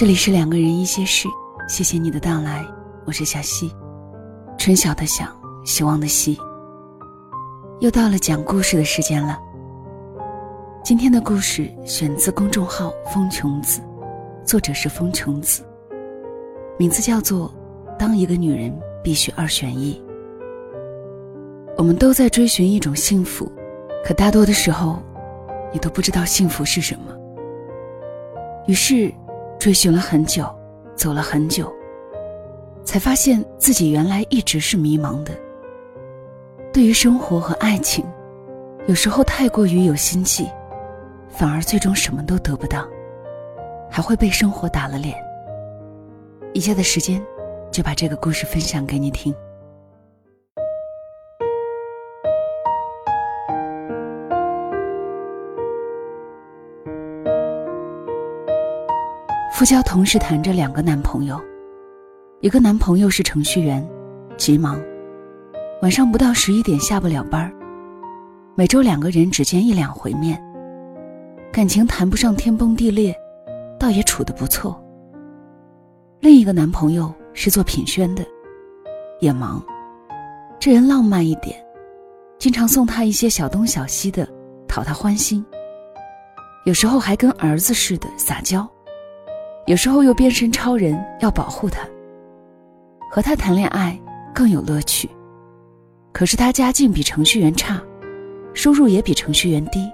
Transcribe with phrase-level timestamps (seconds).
[0.00, 1.28] 这里是两个人一些事，
[1.68, 2.64] 谢谢你的到来，
[3.04, 3.70] 我是小溪，
[4.56, 5.26] 春晓的晓，
[5.62, 6.38] 希望的希。
[7.80, 9.38] 又到了讲故事的时间了。
[10.82, 13.82] 今天的故事选自公众号“风琼子”，
[14.42, 15.62] 作者是风琼子，
[16.78, 17.52] 名字叫做
[17.98, 18.74] 《当一个女人
[19.04, 20.02] 必须二选一》。
[21.76, 23.52] 我们都在追寻一种幸福，
[24.02, 24.98] 可大多的时候，
[25.74, 27.14] 你都不知道幸福是什么。
[28.66, 29.12] 于是。
[29.60, 30.50] 追寻了很久，
[30.96, 31.70] 走了很久，
[32.82, 35.34] 才发现自己原来一直是迷茫的。
[36.72, 38.02] 对于生活和爱情，
[38.86, 40.48] 有时候太过于有心计，
[41.28, 42.88] 反而最终什么都得不到，
[43.90, 45.14] 还会被生活打了脸。
[46.54, 47.22] 以下的时间，
[47.70, 49.34] 就把这个故事分享给你听。
[59.60, 61.38] 付娇同时谈着两个男朋友，
[62.40, 63.86] 一个男朋友是程序员，
[64.38, 64.82] 极忙，
[65.82, 67.52] 晚上不到十一点下不了班
[68.54, 70.42] 每周两个人只见一两回面，
[71.52, 73.14] 感情谈不上天崩地裂，
[73.78, 74.82] 倒也处得不错。
[76.20, 78.24] 另一个男朋友是做品宣的，
[79.20, 79.62] 也忙，
[80.58, 81.62] 这人浪漫一点，
[82.38, 84.26] 经常送她一些小东小西的，
[84.66, 85.44] 讨她欢心。
[86.64, 88.66] 有时候还跟儿子似的撒娇。
[89.66, 91.86] 有时候又变身超人，要保护他。
[93.10, 93.98] 和他谈恋爱
[94.34, 95.08] 更有乐趣。
[96.12, 97.80] 可是他家境比程序员差，
[98.52, 99.88] 收入也比程序员低，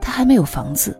[0.00, 0.98] 他还没有房子。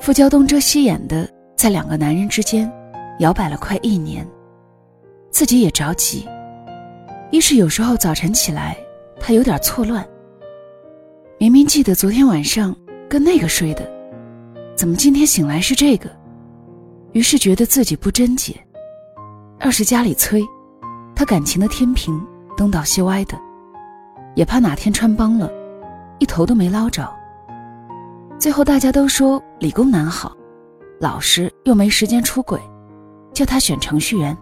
[0.00, 2.70] 傅娇东遮西掩的在两个男人之间
[3.18, 4.26] 摇摆了快一年，
[5.30, 6.28] 自己也着急。
[7.30, 8.76] 一是有时候早晨起来，
[9.18, 10.06] 他有点错乱。
[11.38, 12.74] 明明记得昨天晚上
[13.08, 13.95] 跟那个睡的。
[14.76, 16.10] 怎么今天醒来是这个？
[17.12, 18.54] 于是觉得自己不贞洁。
[19.58, 20.44] 二是家里催，
[21.14, 22.22] 他感情的天平
[22.58, 23.38] 东倒西歪的，
[24.34, 25.50] 也怕哪天穿帮了，
[26.18, 27.10] 一头都没捞着。
[28.38, 30.36] 最后大家都说理工男好，
[31.00, 32.60] 老实又没时间出轨，
[33.32, 34.36] 叫他选程序员。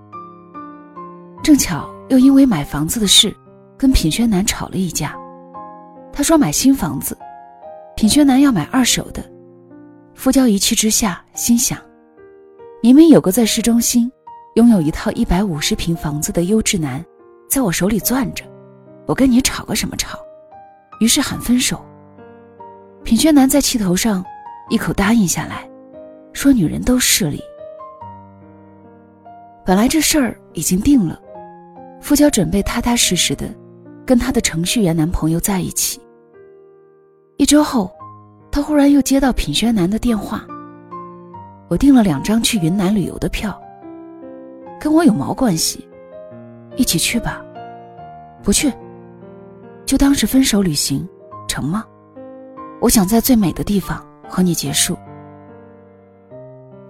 [1.45, 3.33] 正巧又因为买房子的事，
[3.79, 5.15] 跟品轩男吵了一架。
[6.13, 7.17] 他说买新房子，
[7.95, 9.25] 品轩男要买二手的。
[10.15, 11.79] 傅娇一气之下，心想：
[12.83, 14.11] 明明有个在市中心
[14.55, 17.05] 拥有一套一百五十平房子的优质男，
[17.51, 18.45] 在我手里攥着，
[19.07, 20.19] 我跟你吵个什么吵？
[21.01, 21.85] 于是喊分手。
[23.03, 24.25] 品轩男在气头上
[24.71, 25.69] 一口答应下来，
[26.33, 27.43] 说女人都势利。
[29.67, 31.21] 本来这事儿已经定了，
[32.01, 33.53] 傅娇准备踏踏实实的
[34.07, 36.01] 跟她的程序员男朋友在一起。
[37.37, 37.91] 一周后。
[38.55, 40.47] 他忽然又接到品轩男的电话，
[41.67, 43.61] 我订了两张去云南旅游的票，
[44.81, 45.85] 跟我有毛关系？
[46.77, 47.45] 一起去吧，
[48.45, 48.73] 不去，
[49.85, 51.05] 就当是分手旅行，
[51.49, 51.85] 成吗？
[52.81, 54.97] 我想在最美的地方和你结束。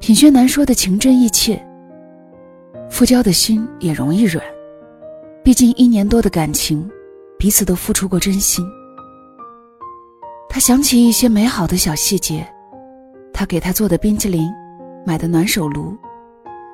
[0.01, 1.59] 品轩男说的情真意切，
[2.91, 4.45] 傅娇的心也容易软，
[5.43, 6.87] 毕竟一年多的感情，
[7.39, 8.63] 彼此都付出过真心。
[10.55, 12.47] 他想起一些美好的小细节，
[13.33, 14.49] 他给他做的冰淇淋，
[15.05, 15.99] 买的暖手炉，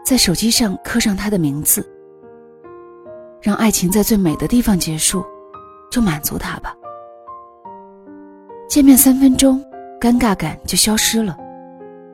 [0.05, 1.91] 在手机上刻上他的名字。
[3.41, 5.25] 让爱情在最美的地方结束，
[5.91, 6.75] 就满足他吧。
[8.69, 9.65] 见面三分钟，
[9.99, 11.35] 尴尬感就消失了，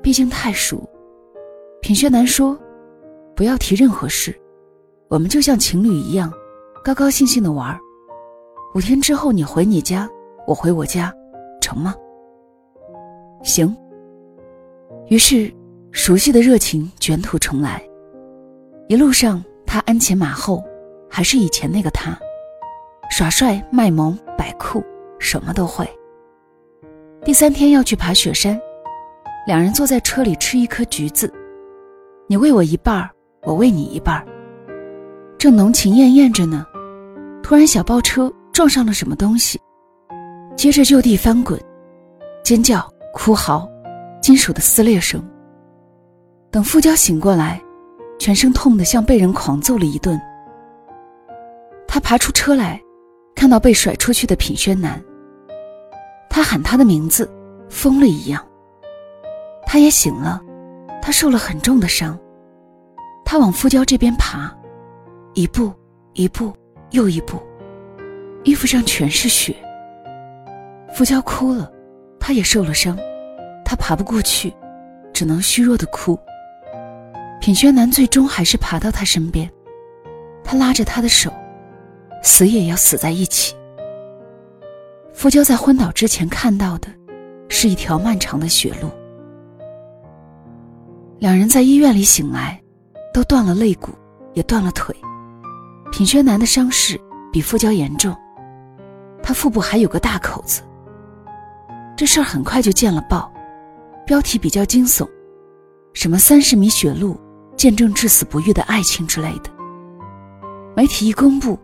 [0.00, 0.88] 毕竟太熟。
[1.82, 2.56] 品轩男说
[3.34, 4.32] ：“不要提任何事，
[5.08, 6.32] 我们就像情侣一样，
[6.84, 7.80] 高高兴兴的玩儿。
[8.76, 10.08] 五天之后，你回你家，
[10.46, 11.12] 我回我家。”
[11.60, 11.94] 成吗？
[13.42, 13.76] 行。
[15.08, 15.52] 于是，
[15.92, 17.82] 熟悉的热情卷土重来。
[18.88, 20.62] 一路上，他鞍前马后，
[21.08, 22.18] 还是以前那个他，
[23.10, 24.82] 耍帅、卖萌、摆酷，
[25.18, 25.88] 什么都会。
[27.24, 28.60] 第三天要去爬雪山，
[29.46, 31.32] 两人坐在车里吃一颗橘子，
[32.28, 33.10] 你喂我一半儿，
[33.42, 34.26] 我喂你一半儿。
[35.38, 36.64] 正浓情艳艳着呢，
[37.42, 39.60] 突然小包车撞上了什么东西。
[40.56, 41.60] 接着就地翻滚，
[42.42, 43.68] 尖叫、哭嚎，
[44.22, 45.22] 金属的撕裂声。
[46.50, 47.60] 等傅娇醒过来，
[48.18, 50.18] 全身痛得像被人狂揍了一顿。
[51.86, 52.80] 他爬出车来，
[53.34, 55.00] 看到被甩出去的品轩男。
[56.30, 57.30] 他喊他的名字，
[57.68, 58.42] 疯了一样。
[59.66, 60.40] 他也醒了，
[61.02, 62.18] 他受了很重的伤。
[63.26, 64.50] 他往傅娇这边爬，
[65.34, 65.70] 一步
[66.14, 66.52] 一步
[66.92, 67.42] 又一步，
[68.44, 69.54] 衣服上全是血。
[70.96, 71.70] 傅娇哭了，
[72.18, 72.96] 她也受了伤，
[73.66, 74.50] 她爬不过去，
[75.12, 76.18] 只能虚弱的哭。
[77.38, 79.46] 品轩南最终还是爬到他身边，
[80.42, 81.30] 他拉着他的手，
[82.22, 83.54] 死也要死在一起。
[85.12, 86.88] 傅娇在昏倒之前看到的，
[87.50, 88.90] 是一条漫长的血路。
[91.18, 92.58] 两人在医院里醒来，
[93.12, 93.90] 都断了肋骨，
[94.32, 94.96] 也断了腿。
[95.92, 96.98] 品轩南的伤势
[97.30, 98.16] 比傅娇严重，
[99.22, 100.62] 他腹部还有个大口子。
[101.96, 103.32] 这事儿很快就见了报，
[104.04, 105.08] 标题比较惊悚，
[105.94, 107.18] 什么三十米血路，
[107.56, 109.50] 见证至死不渝的爱情之类的。
[110.76, 111.58] 媒体一公布，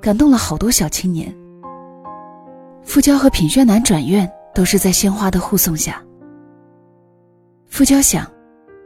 [0.00, 1.32] 感动了好多小青年。
[2.82, 6.02] 傅娇和品轩南转院都是在鲜花的护送下。
[7.66, 8.26] 傅娇想，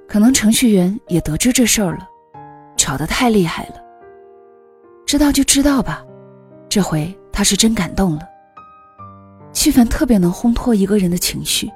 [0.09, 2.09] 可能程序员也得知这事儿了，
[2.77, 3.75] 吵得太厉害了。
[5.06, 6.05] 知道就知道吧，
[6.69, 8.28] 这回他是真感动了。
[9.58, 11.69] 气氛特别能烘托一个人的情绪。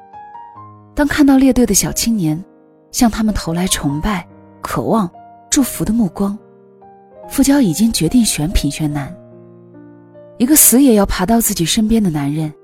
[0.94, 2.40] 当看到列队的小青年
[2.92, 4.24] 向他们投来崇拜、
[4.60, 5.10] 渴望、
[5.50, 6.38] 祝福的目光，
[7.28, 9.12] 傅娇已经决定选品轩南。
[10.38, 12.54] 一个死也要爬到自己身边的男人，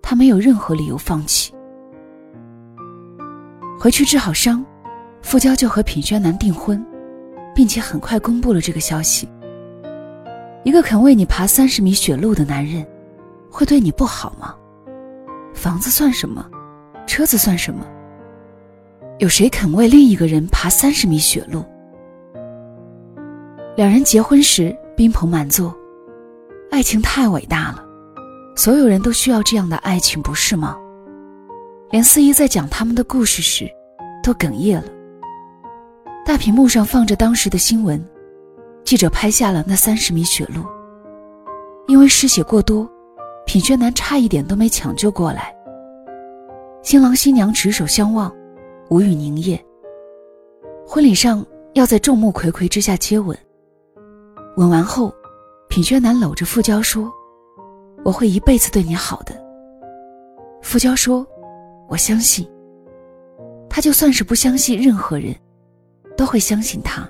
[0.00, 1.52] 他没有任何理由放弃。
[3.78, 4.64] 回去治好伤，
[5.20, 6.82] 傅娇就和品轩南订婚，
[7.54, 9.28] 并且很快公布了这个消息。
[10.62, 12.82] 一个肯为你爬三十米雪路的男人。
[13.54, 14.52] 会对你不好吗？
[15.54, 16.44] 房子算什么？
[17.06, 17.86] 车子算什么？
[19.18, 21.64] 有谁肯为另一个人爬三十米雪路？
[23.76, 25.72] 两人结婚时宾朋满座，
[26.72, 27.84] 爱情太伟大了，
[28.56, 30.76] 所有人都需要这样的爱情，不是吗？
[31.90, 33.70] 连司仪在讲他们的故事时，
[34.20, 34.88] 都哽咽了。
[36.26, 38.04] 大屏幕上放着当时的新闻，
[38.82, 40.64] 记者拍下了那三十米雪路，
[41.86, 42.90] 因为失血过多。
[43.46, 45.54] 品轩男差一点都没抢救过来。
[46.82, 48.34] 新郎新娘执手相望，
[48.90, 49.58] 无语凝噎。
[50.86, 53.36] 婚礼上要在众目睽睽之下接吻。
[54.56, 55.12] 吻完后，
[55.68, 57.10] 品轩男搂着傅娇说
[58.04, 59.34] ：“我会一辈子对你好的。”
[60.60, 61.26] 傅娇说
[61.88, 62.46] ：“我相信。”
[63.70, 65.34] 他就算是不相信任何人，
[66.16, 67.08] 都会相信他。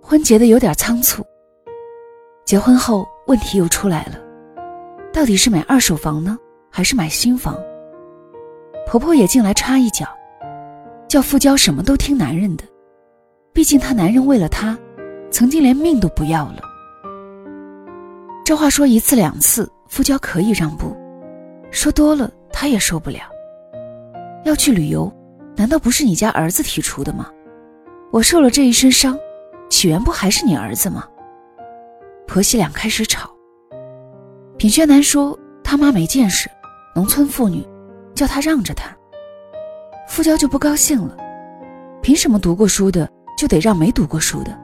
[0.00, 1.22] 婚结的有点仓促。
[2.44, 3.06] 结婚后。
[3.30, 4.18] 问题又出来了，
[5.12, 6.36] 到底是买二手房呢，
[6.68, 7.56] 还是买新房？
[8.88, 10.04] 婆婆也进来插一脚，
[11.06, 12.64] 叫傅娇什么都听男人的，
[13.52, 14.76] 毕竟她男人为了她，
[15.30, 16.60] 曾经连命都不要了。
[18.44, 20.96] 这话说一次两次，傅娇可以让步，
[21.70, 23.20] 说多了她也受不了。
[24.44, 25.08] 要去旅游，
[25.54, 27.30] 难道不是你家儿子提出的吗？
[28.10, 29.16] 我受了这一身伤，
[29.68, 31.06] 起源不还是你儿子吗？
[32.30, 33.28] 婆媳俩开始吵。
[34.56, 36.48] 品轩南说他妈没见识，
[36.94, 37.66] 农村妇女，
[38.14, 38.96] 叫他让着他。
[40.06, 41.16] 傅娇就不高兴了，
[42.00, 44.56] 凭什么读过书的就得让没读过书的？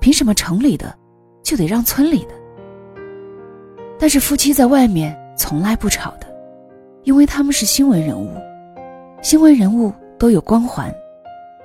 [0.00, 0.92] 凭什么城里的
[1.40, 2.34] 就得让村里的？
[3.96, 6.26] 但是夫妻在外面从来不吵的，
[7.04, 8.28] 因为他们是新闻人物，
[9.22, 10.92] 新闻人物都有光环，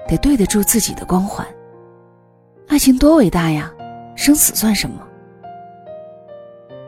[0.08, 1.44] 得对得住自己的光环。
[2.68, 3.74] 爱情多伟大呀，
[4.16, 5.02] 生死算什么？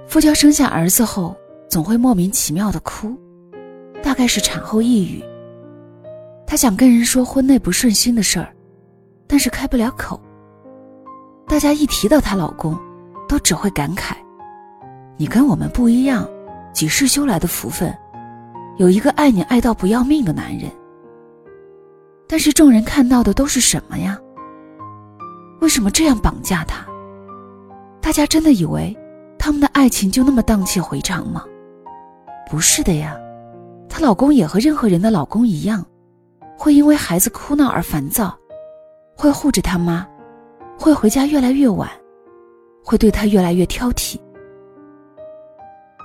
[0.07, 1.35] 傅娇生下儿子后，
[1.69, 3.15] 总会莫名其妙的哭，
[4.03, 5.23] 大概是产后抑郁。
[6.47, 8.53] 她想跟人说婚内不顺心的事儿，
[9.27, 10.19] 但是开不了口。
[11.47, 12.77] 大家一提到她老公，
[13.27, 14.13] 都只会感慨
[15.17, 16.27] ：“你跟我们不一样，
[16.71, 17.93] 几世修来的福分，
[18.77, 20.71] 有一个爱你爱到不要命的男人。”
[22.27, 24.17] 但是众人看到的都是什么呀？
[25.61, 26.85] 为什么这样绑架她？
[28.01, 28.95] 大家真的以为？
[29.45, 31.43] 他们的爱情就那么荡气回肠吗？
[32.49, 33.15] 不是的呀，
[33.87, 35.85] 她老公也和任何人的老公一样，
[36.57, 38.35] 会因为孩子哭闹而烦躁，
[39.15, 40.03] 会护着他妈，
[40.79, 41.87] 会回家越来越晚，
[42.83, 44.19] 会对他越来越挑剔。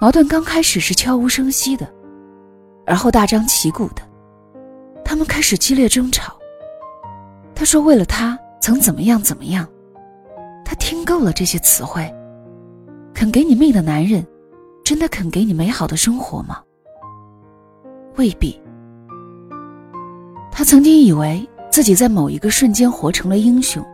[0.02, 1.90] 矛盾刚开始是悄无声息的，
[2.85, 4.02] 而后大张旗鼓的，
[5.02, 6.37] 他们开始激烈争吵。
[7.54, 9.66] 他说：“为了他曾怎么样怎么样。”
[10.62, 12.14] 他听够了这些词汇。
[13.20, 14.26] 肯给你命的男人，
[14.82, 16.58] 真的肯给你美好的生活吗？
[18.16, 18.58] 未必。
[20.50, 23.84] 他曾经以为自己在某一个瞬间活成了英雄，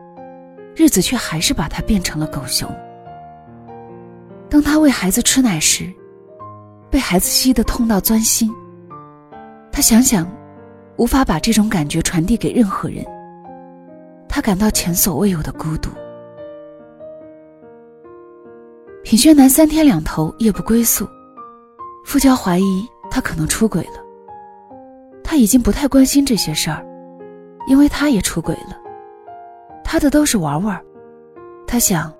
[0.76, 2.72] 日子却还是把他变成了狗熊。
[4.48, 5.92] 当他喂孩子吃奶时，
[6.88, 8.48] 被孩子吸得痛到钻心。
[9.72, 10.24] 他想想，
[10.98, 13.04] 无法把这种感觉传递给任何人。
[14.28, 15.90] 他感到前所未有的孤独。
[19.06, 21.08] 品轩南三天两头夜不归宿，
[22.04, 24.04] 傅娇怀疑他可能出轨了。
[25.22, 26.84] 他已经不太关心这些事儿，
[27.68, 28.76] 因为他也出轨了。
[29.84, 30.84] 他的都是玩玩，
[31.68, 32.12] 他想，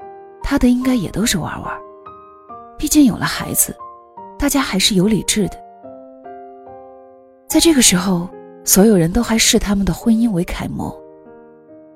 [0.45, 1.77] 他的应该也都是玩玩。
[2.79, 3.77] 毕竟有了孩子，
[4.39, 5.61] 大家还是有理智的。
[7.49, 8.31] 在这个时候，
[8.63, 10.97] 所有人都还视他们的婚姻为楷模。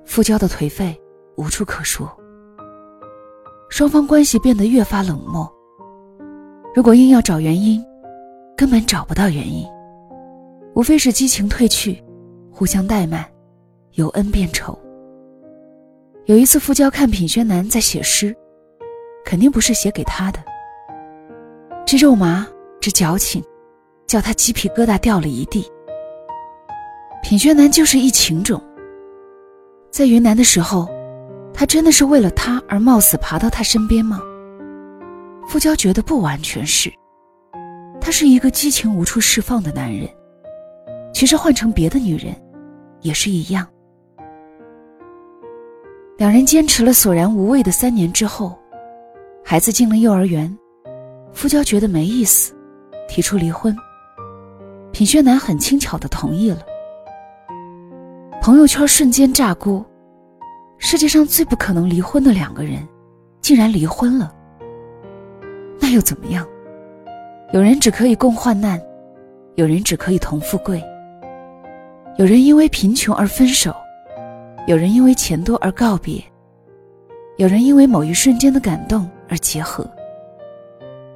[0.05, 1.01] 傅娇的颓废
[1.37, 2.11] 无处可说，
[3.71, 5.51] 双方关系变得越发冷漠。
[6.75, 7.83] 如果硬要找原因，
[8.57, 9.65] 根本找不到原因，
[10.75, 12.03] 无非是激情褪去，
[12.53, 13.25] 互相怠慢，
[13.93, 14.77] 由恩变仇。
[16.27, 18.37] 有一次，傅娇看品轩南在写诗，
[19.25, 20.41] 肯定不是写给他的。
[21.87, 22.47] 这肉麻，
[22.81, 23.43] 这矫情，
[24.07, 25.65] 叫他鸡皮疙瘩掉了一地。
[27.23, 28.61] 品轩南就是一情种。
[29.91, 30.89] 在云南的时候，
[31.53, 34.21] 他真的是为了他而冒死爬到他身边吗？
[35.47, 36.93] 傅娇觉得不完全是，
[38.01, 40.09] 他是一个激情无处释放的男人。
[41.13, 42.35] 其实换成别的女人，
[43.01, 43.67] 也是一样。
[46.17, 48.57] 两人坚持了索然无味的三年之后，
[49.45, 50.57] 孩子进了幼儿园，
[51.33, 52.55] 傅娇觉得没意思，
[53.09, 53.77] 提出离婚。
[54.93, 56.63] 品轩南很轻巧的同意了。
[58.41, 59.85] 朋友圈瞬间炸锅，
[60.83, 62.89] 世界上最不可能离婚的两个人，
[63.43, 64.35] 竟然离婚了。
[65.79, 66.45] 那又怎么样？
[67.53, 68.81] 有人只可以共患难，
[69.57, 70.83] 有人只可以同富贵。
[72.17, 73.75] 有人因为贫穷而分手，
[74.67, 76.23] 有人因为钱多而告别，
[77.37, 79.89] 有人因为某一瞬间的感动而结合。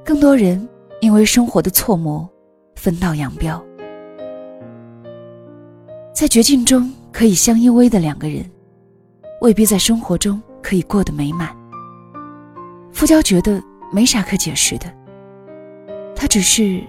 [0.05, 0.65] 更多人
[1.01, 2.29] 因为生活的错磨，
[2.75, 3.61] 分道扬镳。
[6.13, 8.45] 在绝境中可以相依偎的两个人，
[9.41, 11.55] 未必在生活中可以过得美满。
[12.91, 13.61] 傅娇觉得。
[13.91, 14.91] 没啥可解释的，
[16.15, 16.83] 他只是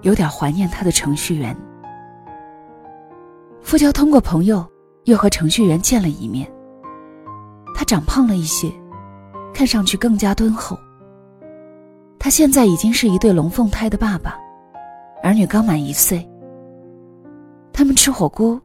[0.00, 1.54] 有点怀念他的程序员。
[3.60, 4.66] 傅娇通过朋友
[5.04, 6.50] 又和程序员见了一面。
[7.76, 8.72] 他长胖了一些，
[9.54, 10.76] 看上去更加敦厚。
[12.18, 14.36] 他现在已经是一对龙凤胎的爸爸，
[15.22, 16.28] 儿女刚满一岁。
[17.72, 18.60] 他们吃火锅，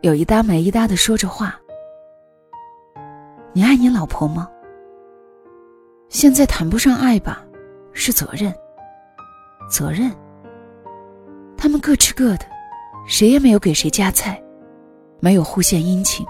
[0.00, 1.59] 有一搭没一搭的说着话。
[3.52, 4.48] 你爱你老婆吗？
[6.08, 7.44] 现在谈不上爱吧，
[7.92, 8.54] 是责任。
[9.68, 10.10] 责任。
[11.56, 12.46] 他们各吃各的，
[13.06, 14.40] 谁也没有给谁夹菜，
[15.18, 16.24] 没有互献殷勤。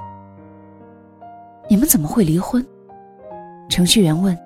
[1.68, 2.66] 你们怎么会离婚？
[3.68, 4.36] 程序员问。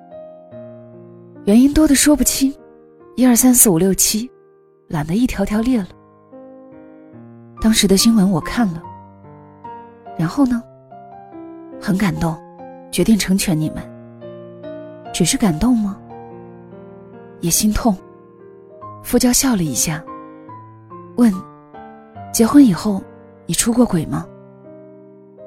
[1.45, 2.53] 原因多的说不清，
[3.17, 4.29] 一二三四五六七，
[4.89, 5.89] 懒得一条条列了。
[7.61, 8.83] 当时的新闻我看了，
[10.19, 10.61] 然后呢？
[11.81, 12.35] 很感动，
[12.95, 13.83] 决定成全你们。
[15.13, 15.99] 只是感动吗？
[17.41, 17.97] 也心痛。
[19.03, 20.01] 傅娇笑了一下，
[21.17, 21.35] 问
[22.33, 23.03] ：“结婚以后，
[23.47, 24.25] 你出过轨吗？”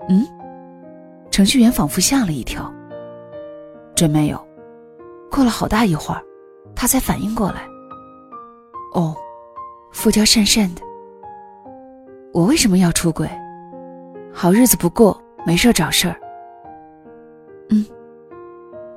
[0.10, 0.28] 嗯，
[1.32, 2.70] 程序员仿佛吓了一跳。
[3.96, 4.46] 真没有。
[5.32, 6.22] 过了好大一会儿，
[6.76, 7.66] 他才反应过来。
[8.94, 9.16] 哦，
[9.94, 10.82] 傅娇讪讪的。
[12.34, 13.30] 我为什么要出轨？
[14.34, 16.20] 好日子不过，没事找事儿。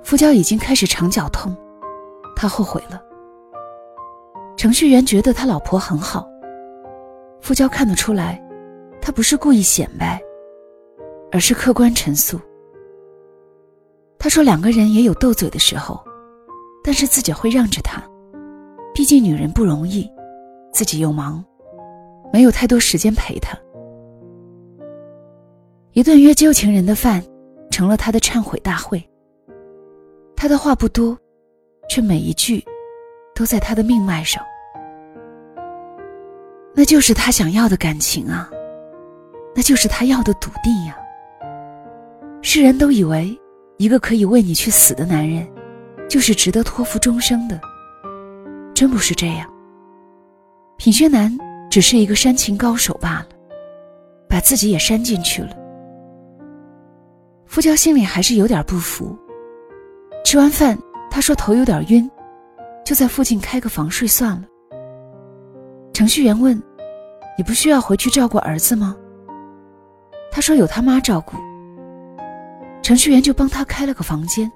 [0.00, 0.04] 嗯。
[0.04, 1.57] 傅娇已经开始肠绞痛，
[2.35, 3.00] 他后悔了。
[4.57, 6.28] 程序员觉得他老婆很好，
[7.40, 8.42] 傅娇看得出来，
[9.00, 10.21] 他不是故意显摆，
[11.33, 12.38] 而是客观陈述。
[14.19, 16.02] 他说两个人也有斗嘴的时候，
[16.85, 18.02] 但是自己会让着他，
[18.92, 20.11] 毕竟女人不容易，
[20.73, 21.42] 自己又忙，
[22.33, 23.57] 没有太多时间陪她。
[25.92, 27.25] 一顿约旧情人的饭，
[27.71, 29.02] 成了他的忏悔大会。
[30.41, 31.15] 他的话不多，
[31.87, 32.65] 却每一句
[33.35, 34.43] 都在他的命脉上。
[36.75, 38.49] 那就是他想要的感情啊，
[39.55, 40.97] 那就是他要的笃定呀。
[42.41, 43.39] 世人都以为
[43.77, 45.47] 一个可以为你去死的男人，
[46.09, 47.61] 就是值得托付终生的，
[48.75, 49.47] 真不是这样。
[50.79, 51.37] 品轩南
[51.71, 53.27] 只是一个煽情高手罢了，
[54.27, 55.55] 把自己也煽进去了。
[57.45, 59.15] 傅娇心里还是有点不服。
[60.25, 60.79] 吃完饭，
[61.11, 62.09] 他说头有点晕，
[62.85, 64.43] 就在附近开个房睡算了。
[65.93, 66.61] 程序员问
[67.37, 68.97] ：“你不需要回去照顾儿子吗？”
[70.31, 71.37] 他说：“有他妈照顾。”
[72.81, 74.50] 程序员就帮他开了个房间。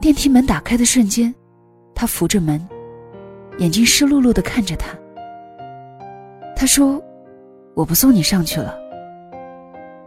[0.00, 1.34] 电梯门打开的瞬间，
[1.94, 2.64] 他扶着门，
[3.58, 4.88] 眼睛湿漉漉的看着他。
[6.54, 7.02] 他说
[7.74, 8.78] ：“我不送你上去了。”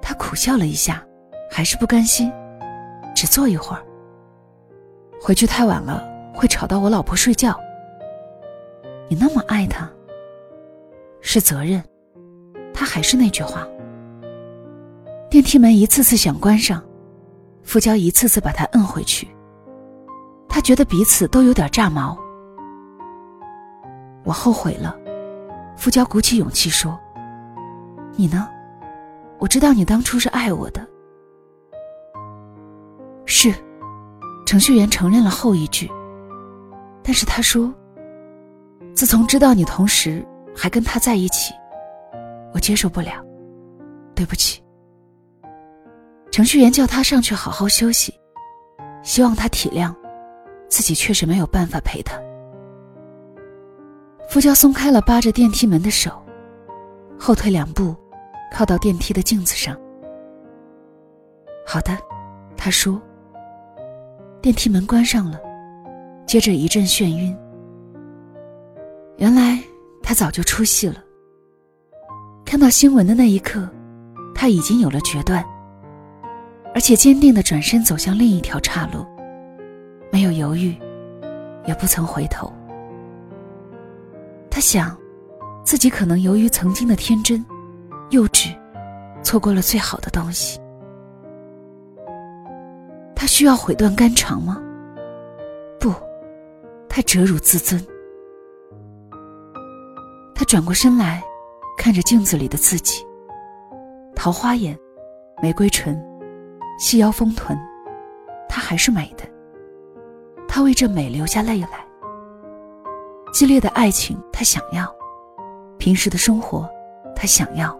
[0.01, 1.03] 他苦笑了一下，
[1.51, 2.31] 还是不甘心，
[3.13, 3.83] 只坐一会儿。
[5.21, 7.59] 回去太晚了，会吵到我老婆睡觉。
[9.09, 9.89] 你那么爱她，
[11.21, 11.83] 是责任，
[12.73, 13.67] 他还是那句话。
[15.29, 16.83] 电梯门一次次想关上，
[17.63, 19.27] 傅娇一次次把它摁回去。
[20.47, 22.17] 他觉得彼此都有点炸毛。
[24.23, 24.95] 我后悔了，
[25.75, 26.97] 傅娇鼓起勇气说
[28.15, 28.47] ：“你呢？
[29.39, 30.85] 我知道你当初是爱我的。”
[33.25, 33.53] 是，
[34.47, 35.91] 程序员承认了后一句。
[37.03, 37.73] 但是他说
[38.95, 40.25] ：“自从知道你同时
[40.55, 41.53] 还跟他在一起，
[42.53, 43.21] 我接受不了。
[44.15, 44.63] 对不起。”
[46.31, 48.13] 程序员叫他上去好好休息，
[49.03, 49.93] 希望他体谅，
[50.69, 52.17] 自己确实没有办法陪他。
[54.29, 56.09] 付娇松开了扒着电梯门的手，
[57.19, 57.93] 后退两步，
[58.53, 59.77] 靠到电梯的镜子上。
[61.65, 61.97] 好的，
[62.55, 62.97] 他说。
[64.41, 65.39] 电梯门关上了，
[66.25, 67.35] 接着一阵眩晕。
[69.17, 69.59] 原来
[70.03, 71.03] 他早就出戏了。
[72.45, 73.67] 看到新闻的那一刻，
[74.33, 75.43] 他已经有了决断。
[76.73, 79.03] 而且坚定的转身走向另一条岔路，
[80.11, 80.77] 没有犹豫，
[81.65, 82.53] 也不曾回头。
[84.51, 84.95] 他想，
[85.63, 87.43] 自己可能由于曾经的天真、
[88.11, 88.55] 幼稚，
[89.23, 90.59] 错过了最好的东西。
[93.27, 94.59] 需要毁断肝肠吗？
[95.79, 95.93] 不，
[96.89, 97.79] 他折辱自尊。
[100.33, 101.23] 他转过身来，
[101.77, 103.05] 看着镜子里的自己，
[104.15, 104.77] 桃花眼，
[105.43, 106.01] 玫瑰唇。
[106.79, 107.57] 细腰丰臀，
[108.47, 109.23] 她还是美的。
[110.47, 111.83] 她为这美流下泪来。
[113.33, 114.85] 激烈的爱情，她想要；
[115.79, 116.69] 平时的生活，
[117.15, 117.75] 她想要。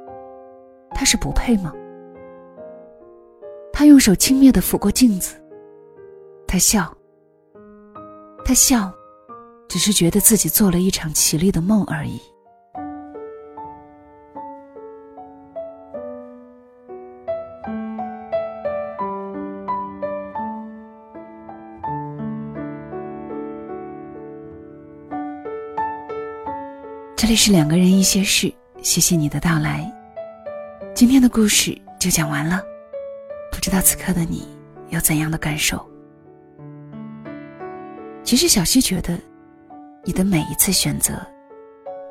[0.96, 1.72] 她是不配吗？
[3.80, 5.36] 他用手轻蔑的抚过镜子。
[6.48, 6.92] 他笑。
[8.44, 8.92] 他笑，
[9.70, 12.20] 只是觉得自己做了一场绮丽的梦而已。
[27.16, 29.88] 这里是两个人一些事，谢谢你的到来。
[30.96, 32.60] 今天的故事就讲完了，
[33.68, 34.48] 知道此刻的你
[34.92, 35.86] 有怎样的感受？
[38.24, 39.20] 其实小溪觉得，
[40.06, 41.16] 你的每一次选择，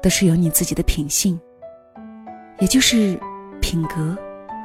[0.02, 1.40] 都是由你自己的品性，
[2.58, 3.18] 也就是
[3.58, 4.14] 品格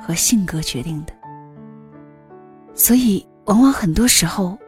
[0.05, 1.13] 和性格决定的。
[2.73, 4.59] 所以，往往很多时候，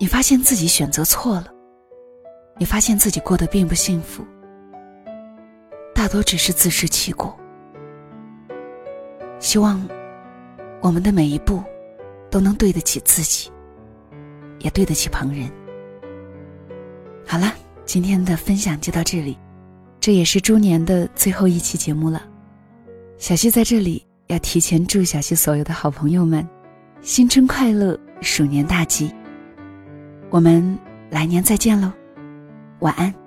[0.00, 1.46] 你发现自己选择错了，
[2.58, 4.26] 你发现自己过得并不幸福。
[5.94, 7.32] 大多只是自食其果。
[9.38, 9.88] 希望
[10.80, 11.62] 我们的每一步
[12.30, 13.50] 都能对得起自己，
[14.60, 15.50] 也对得起旁人。
[17.26, 17.52] 好了，
[17.84, 19.36] 今天的分享就到这里，
[20.00, 22.22] 这也是猪年的最后一期节目了。
[23.18, 26.46] 小溪在这里要提前祝小溪所有的好朋友们
[27.00, 29.12] 新春快乐，鼠年大吉。
[30.30, 30.78] 我们
[31.10, 31.90] 来年再见喽，
[32.80, 33.25] 晚安。